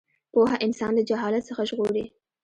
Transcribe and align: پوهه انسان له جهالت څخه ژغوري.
پوهه 0.31 0.57
انسان 0.65 0.91
له 0.97 1.03
جهالت 1.09 1.43
څخه 1.49 1.61
ژغوري. 1.69 2.05